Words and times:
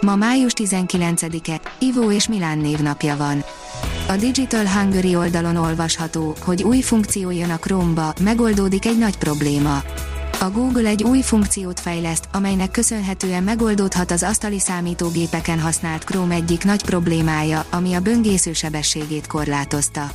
Ma 0.00 0.16
május 0.16 0.52
19-e, 0.56 1.60
Ivo 1.78 2.10
és 2.10 2.28
Milán 2.28 2.58
névnapja 2.58 3.16
van. 3.16 3.44
A 4.08 4.16
Digital 4.16 4.66
Hungary 4.66 5.16
oldalon 5.16 5.56
olvasható, 5.56 6.34
hogy 6.40 6.62
új 6.62 6.80
funkció 6.80 7.30
jön 7.30 7.50
a 7.50 7.58
Chrome-ba, 7.58 8.12
megoldódik 8.20 8.86
egy 8.86 8.98
nagy 8.98 9.18
probléma. 9.18 9.82
A 10.40 10.50
Google 10.50 10.88
egy 10.88 11.02
új 11.02 11.20
funkciót 11.20 11.80
fejleszt, 11.80 12.28
amelynek 12.32 12.70
köszönhetően 12.70 13.42
megoldódhat 13.42 14.10
az 14.10 14.22
asztali 14.22 14.58
számítógépeken 14.58 15.60
használt 15.60 16.04
Chrome 16.04 16.34
egyik 16.34 16.64
nagy 16.64 16.84
problémája, 16.84 17.64
ami 17.70 17.94
a 17.94 18.00
böngésző 18.00 18.52
sebességét 18.52 19.26
korlátozta. 19.26 20.10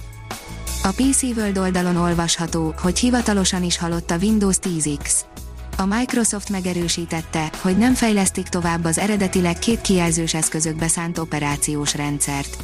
A 0.83 0.89
PC 0.95 1.21
World 1.23 1.57
oldalon 1.57 1.95
olvasható, 1.95 2.73
hogy 2.81 2.99
hivatalosan 2.99 3.63
is 3.63 3.77
halott 3.77 4.11
a 4.11 4.17
Windows 4.17 4.57
10X. 4.61 5.32
A 5.77 5.85
Microsoft 5.85 6.49
megerősítette, 6.49 7.49
hogy 7.61 7.77
nem 7.77 7.93
fejlesztik 7.93 8.47
tovább 8.47 8.85
az 8.85 8.97
eredetileg 8.97 9.59
két 9.59 9.81
kijelzős 9.81 10.33
eszközökbe 10.33 10.87
szánt 10.87 11.17
operációs 11.17 11.95
rendszert. 11.95 12.57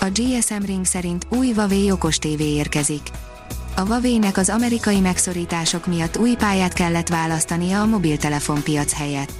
A 0.00 0.06
GSM 0.12 0.64
Ring 0.64 0.84
szerint 0.84 1.26
új 1.28 1.52
Huawei 1.52 1.90
okos 1.90 2.18
TV 2.18 2.40
érkezik. 2.40 3.08
A 3.76 3.80
Huawei-nek 3.80 4.36
az 4.36 4.48
amerikai 4.48 5.00
megszorítások 5.00 5.86
miatt 5.86 6.16
új 6.16 6.34
pályát 6.34 6.72
kellett 6.72 7.08
választania 7.08 7.80
a 7.80 7.86
mobiltelefonpiac 7.86 8.92
helyett. 8.92 9.32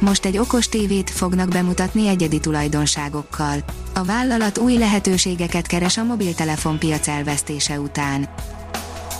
Most 0.00 0.24
egy 0.24 0.38
okos 0.38 0.68
tévét 0.68 1.10
fognak 1.10 1.48
bemutatni 1.48 2.08
egyedi 2.08 2.40
tulajdonságokkal. 2.40 3.58
A 3.94 4.04
vállalat 4.04 4.58
új 4.58 4.78
lehetőségeket 4.78 5.66
keres 5.66 5.96
a 5.96 6.04
mobiltelefonpiac 6.04 7.08
elvesztése 7.08 7.80
után. 7.80 8.28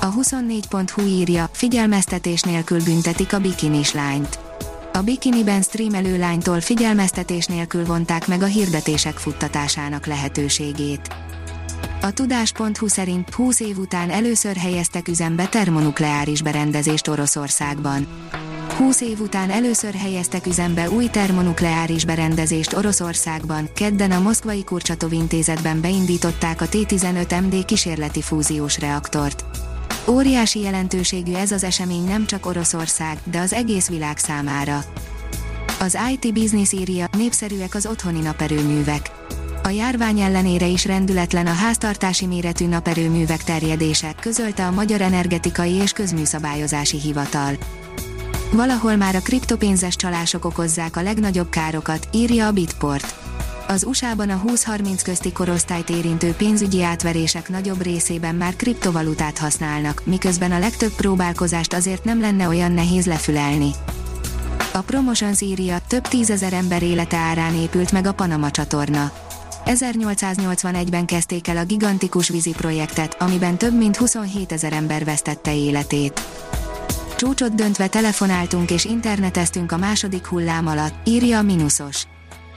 A 0.07 0.13
24.hu 0.13 1.03
írja, 1.03 1.49
figyelmeztetés 1.53 2.43
nélkül 2.43 2.83
büntetik 2.83 3.33
a 3.33 3.39
bikinis 3.39 3.93
lányt. 3.93 4.39
A 4.93 4.99
bikiniben 4.99 5.63
streamelő 5.63 6.19
lánytól 6.19 6.61
figyelmeztetés 6.61 7.47
nélkül 7.47 7.85
vonták 7.85 8.27
meg 8.27 8.43
a 8.43 8.47
hirdetések 8.47 9.19
futtatásának 9.19 10.07
lehetőségét. 10.07 11.09
A 12.01 12.11
tudás.hu 12.11 12.89
szerint 12.89 13.31
20 13.31 13.61
év 13.61 13.79
után 13.79 14.11
először 14.11 14.57
helyeztek 14.57 15.09
üzembe 15.09 15.47
termonukleáris 15.47 16.43
berendezést 16.43 17.09
Oroszországban. 17.09 18.07
20 18.77 19.01
év 19.01 19.21
után 19.21 19.51
először 19.51 19.95
helyeztek 19.95 20.47
üzembe 20.47 20.91
új 20.91 21.07
termonukleáris 21.07 22.05
berendezést 22.05 22.77
Oroszországban, 22.77 23.69
kedden 23.75 24.11
a 24.11 24.21
Moszkvai 24.21 24.65
Kurcsatov 24.65 25.13
intézetben 25.13 25.81
beindították 25.81 26.61
a 26.61 26.67
T-15 26.67 27.43
MD 27.43 27.65
kísérleti 27.65 28.23
fúziós 28.23 28.79
reaktort. 28.79 29.45
Óriási 30.09 30.61
jelentőségű 30.61 31.35
ez 31.35 31.53
az 31.53 31.65
esemény 31.65 32.05
nem 32.05 32.27
csak 32.27 32.47
Oroszország, 32.47 33.19
de 33.25 33.39
az 33.39 33.53
egész 33.53 33.89
világ 33.89 34.19
számára. 34.19 34.85
Az 35.81 35.99
IT 36.13 36.33
Business 36.33 36.73
írja, 36.73 37.07
népszerűek 37.17 37.75
az 37.75 37.87
otthoni 37.87 38.21
naperőművek. 38.21 39.11
A 39.63 39.69
járvány 39.69 40.21
ellenére 40.21 40.67
is 40.67 40.85
rendületlen 40.85 41.47
a 41.47 41.53
háztartási 41.53 42.27
méretű 42.27 42.67
naperőművek 42.67 43.45
terjedése, 43.45 44.15
közölte 44.21 44.67
a 44.67 44.71
Magyar 44.71 45.01
Energetikai 45.01 45.73
és 45.73 45.93
Közműszabályozási 45.93 47.01
Hivatal. 47.01 47.53
Valahol 48.53 48.97
már 48.97 49.15
a 49.15 49.21
kriptopénzes 49.21 49.97
csalások 49.97 50.45
okozzák 50.45 50.97
a 50.97 51.03
legnagyobb 51.03 51.49
károkat, 51.49 52.09
írja 52.13 52.47
a 52.47 52.53
Bitport. 52.53 53.26
Az 53.69 53.85
USA-ban 53.85 54.31
a 54.31 54.43
20-30 54.47 55.01
közti 55.05 55.33
korosztályt 55.33 55.91
érintő 55.91 56.33
pénzügyi 56.33 56.83
átverések 56.83 57.49
nagyobb 57.49 57.83
részében 57.83 58.35
már 58.35 58.57
kriptovalutát 58.57 59.39
használnak, 59.39 60.03
miközben 60.05 60.53
a 60.53 60.59
legtöbb 60.59 60.93
próbálkozást 60.93 61.73
azért 61.73 62.05
nem 62.05 62.21
lenne 62.21 62.49
olyan 62.49 62.73
nehéz 62.73 63.07
lefülelni. 63.07 63.71
A 64.73 64.81
Promotions 64.81 65.41
írja, 65.41 65.79
több 65.89 66.09
tízezer 66.09 66.53
ember 66.53 66.83
élete 66.83 67.17
árán 67.17 67.55
épült 67.55 67.93
meg 67.93 68.07
a 68.07 68.13
Panama 68.13 68.51
csatorna. 68.51 69.13
1881-ben 69.65 71.07
kezdték 71.07 71.49
el 71.49 71.57
a 71.57 71.65
gigantikus 71.65 72.29
vízi 72.29 72.53
projektet, 72.53 73.23
amiben 73.23 73.59
több 73.59 73.77
mint 73.77 73.97
27 73.97 74.53
ezer 74.53 74.73
ember 74.73 75.05
vesztette 75.05 75.57
életét. 75.57 76.21
Csúcsot 77.17 77.55
döntve 77.55 77.87
telefonáltunk 77.87 78.71
és 78.71 78.85
interneteztünk 78.85 79.73
a 79.73 79.77
második 79.77 80.27
hullám 80.27 80.67
alatt, 80.67 81.09
írja 81.09 81.39
a 81.39 81.43
Minusos. 81.43 82.07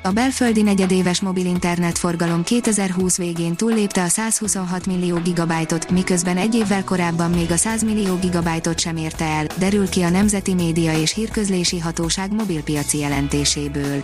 A 0.02 0.12
belföldi 0.12 0.62
negyedéves 0.62 1.22
mobil 1.22 1.46
internetforgalom 1.46 2.44
2020 2.44 3.18
végén 3.18 3.56
túllépte 3.56 4.04
a 4.04 4.08
126 4.08 4.86
millió 4.86 5.18
gigabájtot, 5.18 5.92
miközben 5.92 6.38
egy 6.38 6.56
évvel 6.56 6.84
korábban 6.84 7.32
még 7.32 7.52
a 7.52 7.56
100 7.56 7.84
millió 7.84 8.16
gigabájtot 8.16 8.80
sem 8.80 8.98
érte 8.98 9.26
el, 9.26 9.46
derül 9.58 9.90
ki 9.90 10.02
a 10.02 10.10
Nemzeti 10.10 10.54
Média 10.54 11.00
és 11.00 11.14
Hírközlési 11.14 11.80
Hatóság 11.80 12.34
mobilpiaci 12.34 12.98
jelentéséből. 12.98 14.04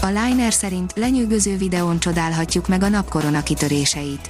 A 0.00 0.06
Liner 0.06 0.52
szerint 0.52 0.92
lenyűgöző 0.96 1.56
videón 1.56 1.98
csodálhatjuk 1.98 2.68
meg 2.68 2.82
a 2.82 2.88
napkorona 2.88 3.42
kitöréseit. 3.42 4.28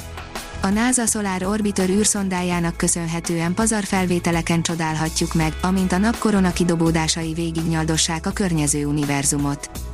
A 0.62 0.68
NASA 0.68 1.06
Solar 1.06 1.42
Orbiter 1.42 1.88
űrszondájának 1.88 2.76
köszönhetően 2.76 3.54
pazarfelvételeken 3.54 4.62
csodálhatjuk 4.62 5.34
meg, 5.34 5.52
amint 5.62 5.92
a 5.92 5.98
napkorona 5.98 6.52
kidobódásai 6.52 7.32
végignyaldossák 7.32 8.26
a 8.26 8.30
környező 8.30 8.86
univerzumot. 8.86 9.91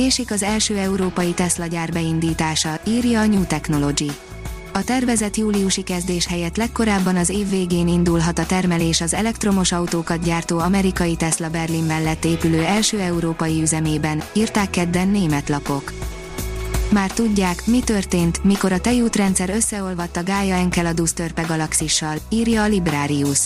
Késik 0.00 0.30
az 0.30 0.42
első 0.42 0.76
európai 0.76 1.32
Tesla 1.32 1.66
gyár 1.66 1.92
beindítása, 1.92 2.80
írja 2.86 3.20
a 3.20 3.26
New 3.26 3.44
Technology. 3.44 4.10
A 4.72 4.84
tervezett 4.84 5.36
júliusi 5.36 5.82
kezdés 5.82 6.26
helyett 6.26 6.56
legkorábban 6.56 7.16
az 7.16 7.28
év 7.28 7.50
végén 7.50 7.88
indulhat 7.88 8.38
a 8.38 8.46
termelés 8.46 9.00
az 9.00 9.14
elektromos 9.14 9.72
autókat 9.72 10.24
gyártó 10.24 10.58
amerikai 10.58 11.16
Tesla 11.16 11.50
Berlin 11.50 11.84
mellett 11.84 12.24
épülő 12.24 12.64
első 12.64 13.00
európai 13.00 13.60
üzemében, 13.60 14.22
írták 14.32 14.70
kedden 14.70 15.08
német 15.08 15.48
lapok. 15.48 15.92
Már 16.92 17.10
tudják, 17.10 17.66
mi 17.66 17.80
történt, 17.80 18.44
mikor 18.44 18.72
a 18.72 18.80
tejútrendszer 18.80 19.50
összeolvadt 19.50 20.16
a 20.16 20.22
Gaia 20.22 20.54
Enceladus 20.54 21.12
törpe 21.12 21.42
galaxissal, 21.42 22.16
írja 22.28 22.62
a 22.62 22.68
Librarius. 22.68 23.40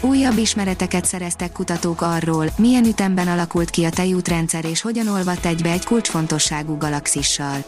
Újabb 0.00 0.38
ismereteket 0.38 1.04
szereztek 1.04 1.52
kutatók 1.52 2.00
arról, 2.00 2.46
milyen 2.56 2.84
ütemben 2.84 3.28
alakult 3.28 3.70
ki 3.70 3.84
a 3.84 3.90
tejútrendszer 3.90 4.64
és 4.64 4.80
hogyan 4.80 5.08
olvadt 5.08 5.46
egybe 5.46 5.70
egy 5.70 5.84
kulcsfontosságú 5.84 6.76
galaxissal. 6.76 7.64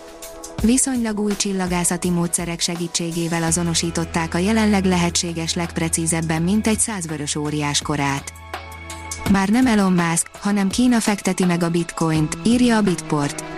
Viszonylag 0.62 1.20
új 1.20 1.36
csillagászati 1.36 2.10
módszerek 2.10 2.60
segítségével 2.60 3.42
azonosították 3.42 4.34
a 4.34 4.38
jelenleg 4.38 4.84
lehetséges 4.84 5.54
legprecízebben 5.54 6.42
mintegy 6.42 6.78
százvörös 6.78 7.36
óriás 7.36 7.82
korát. 7.82 8.32
Már 9.30 9.48
nem 9.48 9.66
Elon 9.66 9.92
Musk, 9.92 10.26
hanem 10.41 10.68
Kína 10.68 11.00
fekteti 11.00 11.44
meg 11.44 11.62
a 11.62 11.70
bitcoint, 11.70 12.36
írja 12.44 12.76
a 12.76 12.82
Bitport. 12.82 13.50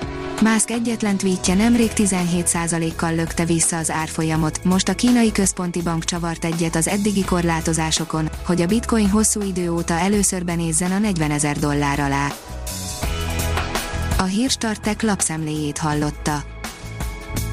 Musk 0.42 0.70
egyetlen 0.70 1.16
tweetje 1.16 1.54
nemrég 1.54 1.90
17%-kal 1.94 3.14
lökte 3.14 3.44
vissza 3.44 3.76
az 3.76 3.90
árfolyamot, 3.90 4.64
most 4.64 4.88
a 4.88 4.94
kínai 4.94 5.32
központi 5.32 5.82
bank 5.82 6.04
csavart 6.04 6.44
egyet 6.44 6.74
az 6.74 6.88
eddigi 6.88 7.24
korlátozásokon, 7.24 8.28
hogy 8.46 8.62
a 8.62 8.66
bitcoin 8.66 9.08
hosszú 9.08 9.42
idő 9.42 9.72
óta 9.72 9.94
először 9.94 10.44
benézzen 10.44 10.92
a 10.92 10.98
40 10.98 11.30
ezer 11.30 11.58
dollár 11.58 12.00
alá. 12.00 12.28
A 14.18 14.22
hírstartek 14.22 15.02
lapszemléjét 15.02 15.78
hallotta. 15.78 16.61